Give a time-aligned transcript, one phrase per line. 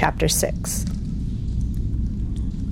[0.00, 0.86] chapter 6.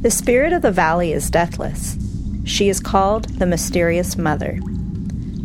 [0.00, 1.98] The spirit of the valley is deathless.
[2.44, 4.58] She is called the mysterious mother.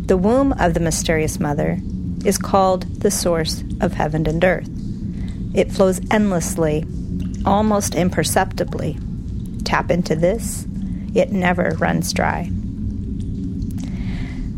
[0.06, 1.78] The womb of the mysterious mother
[2.24, 4.70] is called the source of heaven and earth.
[5.52, 6.86] It flows endlessly,
[7.44, 8.96] almost imperceptibly.
[9.64, 10.66] Tap into this,
[11.14, 12.50] it never runs dry.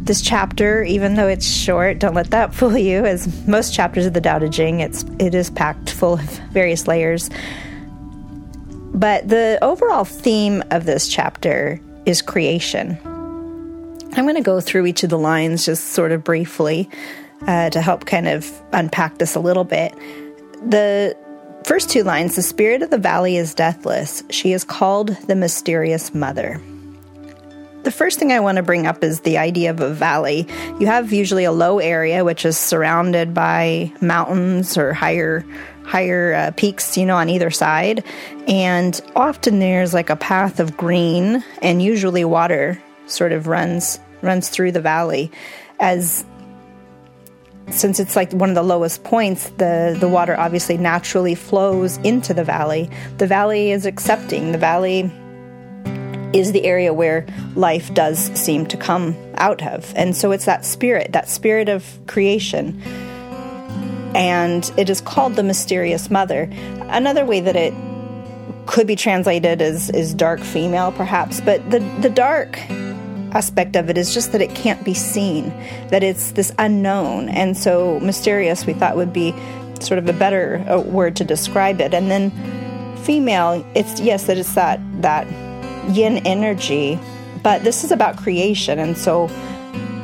[0.07, 3.05] This chapter, even though it's short, don't let that fool you.
[3.05, 6.21] As most chapters of the Tao Te Ching, it's it is packed full of
[6.53, 7.29] various layers.
[8.95, 12.97] But the overall theme of this chapter is creation.
[13.05, 16.89] I'm going to go through each of the lines just sort of briefly
[17.47, 19.93] uh, to help kind of unpack this a little bit.
[20.65, 21.17] The
[21.65, 26.15] first two lines the spirit of the valley is deathless, she is called the mysterious
[26.15, 26.61] mother.
[27.87, 30.49] The first thing I want to bring up is the idea of a valley.
[30.81, 35.47] You have usually a low area which is surrounded by mountains or higher
[35.85, 38.03] higher uh, peaks, you know, on either side.
[38.49, 44.49] And often there's like a path of green and usually water sort of runs runs
[44.49, 45.31] through the valley
[45.79, 46.25] as
[47.71, 52.35] since it's like one of the lowest points, the, the water obviously naturally flows into
[52.35, 52.91] the valley.
[53.19, 54.51] The valley is accepting.
[54.51, 55.09] The valley
[56.33, 59.93] is the area where life does seem to come out of.
[59.97, 62.81] And so it's that spirit, that spirit of creation.
[64.15, 66.49] And it is called the mysterious mother.
[66.89, 67.75] Another way that it
[68.67, 72.59] could be translated is, is dark female, perhaps, but the, the dark
[73.33, 75.49] aspect of it is just that it can't be seen,
[75.91, 77.29] that it's this unknown.
[77.29, 79.35] And so mysterious we thought would be
[79.81, 81.93] sort of a better uh, word to describe it.
[81.93, 82.31] And then
[83.05, 85.27] female, it's yes, that it's that that
[85.89, 86.99] yin energy,
[87.43, 89.29] but this is about creation and so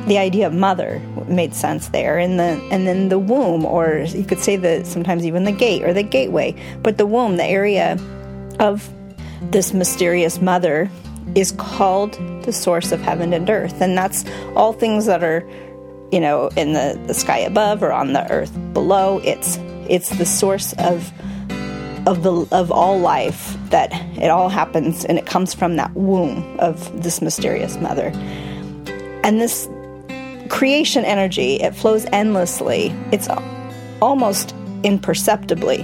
[0.07, 4.25] the idea of mother made sense there and the and then the womb or you
[4.25, 7.97] could say that sometimes even the gate or the gateway but the womb the area
[8.59, 8.89] of
[9.51, 10.89] this mysterious mother
[11.35, 13.81] is called the source of heaven and earth.
[13.81, 15.47] And that's all things that are,
[16.11, 19.19] you know, in the, the sky above or on the earth below.
[19.23, 19.57] It's
[19.89, 21.11] it's the source of
[22.05, 26.57] of the of all life that it all happens and it comes from that womb
[26.59, 28.11] of this mysterious mother.
[29.23, 29.69] And this
[30.49, 32.93] creation energy, it flows endlessly.
[33.11, 33.27] It's
[34.01, 34.53] almost
[34.83, 35.81] imperceptibly.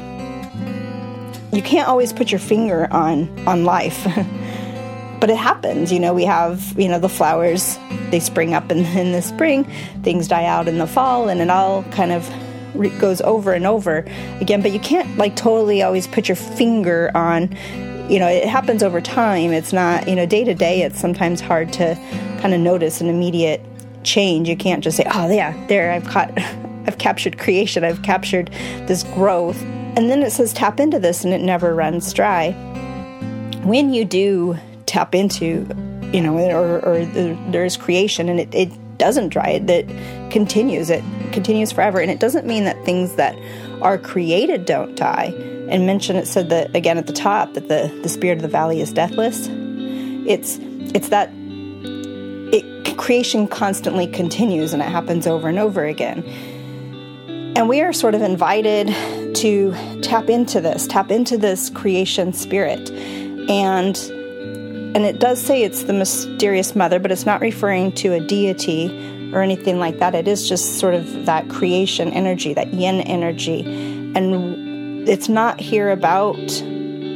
[1.51, 4.05] You can't always put your finger on on life.
[5.19, 5.91] but it happens.
[5.91, 7.77] You know, we have, you know, the flowers,
[8.09, 9.65] they spring up in, in the spring,
[10.03, 12.27] things die out in the fall, and it all kind of
[12.99, 14.05] goes over and over
[14.39, 14.61] again.
[14.61, 17.55] But you can't, like, totally always put your finger on,
[18.09, 19.51] you know, it happens over time.
[19.51, 21.95] It's not, you know, day to day, it's sometimes hard to
[22.41, 23.61] kind of notice an immediate
[24.03, 24.49] change.
[24.49, 26.31] You can't just say, oh, yeah, there, I've caught,
[26.87, 28.49] I've captured creation, I've captured
[28.87, 29.61] this growth.
[29.61, 32.51] And then it says tap into this and it never runs dry.
[33.63, 35.67] When you do tap into,
[36.13, 39.87] you know, or, or the, there's creation and it, it doesn't dry, it
[40.31, 41.99] continues, it continues forever.
[41.99, 43.37] And it doesn't mean that things that
[43.81, 45.33] are created don't die.
[45.69, 48.47] And mention it said that again at the top that the, the spirit of the
[48.47, 49.47] valley is deathless.
[50.27, 50.59] It's
[50.93, 51.31] it's that
[52.51, 56.23] it creation constantly continues and it happens over and over again.
[57.55, 58.87] And we are sort of invited
[59.35, 62.89] to tap into this, tap into this creation spirit.
[63.49, 63.95] And
[64.95, 68.87] and it does say it's the mysterious mother, but it's not referring to a deity
[69.33, 70.15] or anything like that.
[70.15, 73.61] It is just sort of that creation energy, that yin energy.
[74.15, 76.39] And it's not here about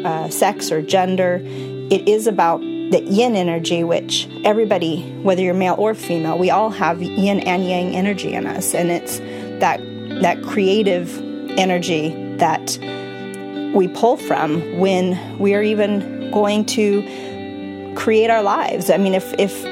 [0.05, 1.41] uh, sex or gender.
[1.43, 6.69] It is about the yin energy, which everybody, whether you're male or female, we all
[6.69, 8.75] have yin and yang energy in us.
[8.75, 9.17] And it's
[9.59, 9.81] that,
[10.21, 11.17] that creative
[11.57, 12.77] energy that
[13.73, 17.01] we pull from when we are even going to
[17.95, 18.89] create our lives.
[18.89, 19.63] I mean, if, if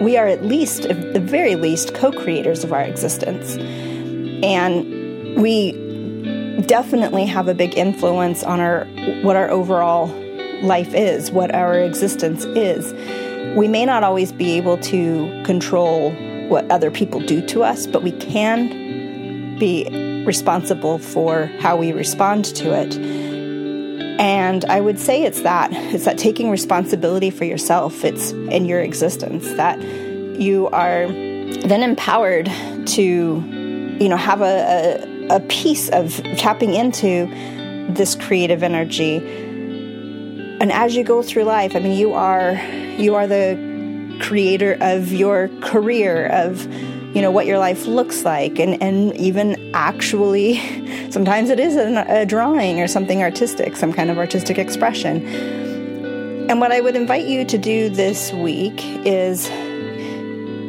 [0.00, 3.56] we are at least, at the very least, co creators of our existence.
[4.44, 5.72] And we
[6.66, 8.84] definitely have a big influence on our
[9.22, 10.06] what our overall
[10.62, 12.92] life is, what our existence is.
[13.56, 16.12] We may not always be able to control
[16.48, 22.44] what other people do to us, but we can be responsible for how we respond
[22.44, 22.96] to it.
[24.18, 28.80] And I would say it's that it's that taking responsibility for yourself, it's in your
[28.80, 32.46] existence that you are then empowered
[32.86, 37.26] to, you know, have a, a, a piece of tapping into
[37.90, 39.16] this creative energy.
[40.60, 42.54] And as you go through life, I mean, you are
[42.96, 46.66] you are the creator of your career, of
[47.14, 48.58] you know what your life looks like.
[48.58, 50.58] And, and even actually
[51.10, 55.26] sometimes it is a, a drawing or something artistic some kind of artistic expression.
[56.50, 59.48] And what i would invite you to do this week is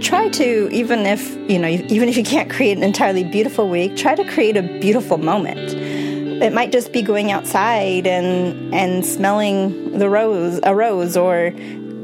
[0.01, 3.95] try to even if you know even if you can't create an entirely beautiful week
[3.95, 5.73] try to create a beautiful moment.
[6.43, 11.53] It might just be going outside and and smelling the rose a rose or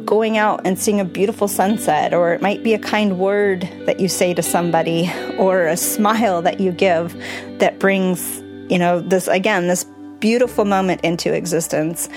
[0.10, 4.00] going out and seeing a beautiful sunset, or it might be a kind word that
[4.00, 5.08] you say to somebody,
[5.38, 7.16] or a smile that you give
[7.60, 8.42] that brings,
[8.72, 9.86] you know, this again, this
[10.18, 12.10] beautiful moment into existence.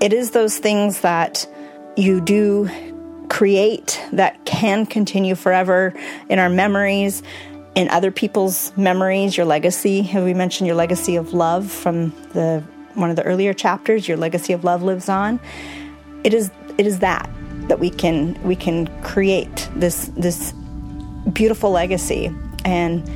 [0.00, 1.46] It is those things that
[1.94, 2.70] you do
[3.28, 5.92] create that can continue forever
[6.30, 7.22] in our memories,
[7.74, 10.00] in other people's memories, your legacy.
[10.00, 14.08] Have we mentioned your legacy of love from the one of the earlier chapters?
[14.08, 15.38] Your legacy of love lives on.
[16.24, 17.28] It is it is that
[17.68, 20.52] that we can we can create this this
[21.32, 22.30] beautiful legacy
[22.64, 23.08] and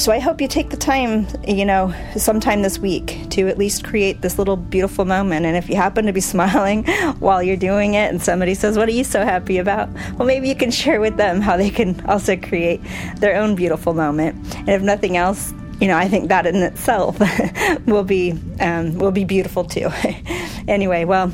[0.00, 3.84] so I hope you take the time, you know, sometime this week to at least
[3.84, 5.44] create this little beautiful moment.
[5.44, 6.84] And if you happen to be smiling
[7.18, 9.90] while you're doing it and somebody says, What are you so happy about?
[10.16, 12.80] Well, maybe you can share with them how they can also create
[13.16, 14.36] their own beautiful moment.
[14.56, 15.52] And if nothing else,
[15.82, 17.18] you know, I think that in itself
[17.86, 19.90] will be um, will be beautiful too.
[20.66, 21.30] anyway, well,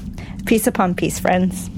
[0.47, 1.69] peace upon peace, friends.